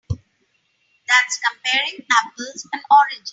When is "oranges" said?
2.89-3.29